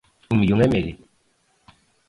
[0.33, 0.95] Un millón e medio.